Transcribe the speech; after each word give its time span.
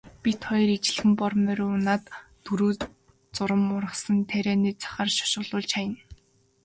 Бид 0.23 0.39
хоёр 0.47 0.69
ижилхэн 0.75 1.11
бор 1.19 1.33
морь 1.43 1.61
унаад 1.65 2.03
дөрөө 2.45 2.71
зурам 3.35 3.63
ургасан 3.77 4.17
тарианы 4.29 4.71
захаар 4.81 5.09
шогшуулж 5.17 5.69
явна. 5.81 6.01